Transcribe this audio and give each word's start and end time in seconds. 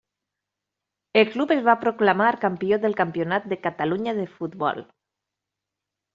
El 1.19 1.27
club 1.33 1.53
es 1.55 1.61
va 1.67 1.75
proclamar 1.83 2.31
campió 2.47 2.81
del 2.87 2.97
Campionat 3.03 3.47
de 3.53 3.61
Catalunya 3.67 4.17
de 4.23 4.27
futbol. 4.41 4.83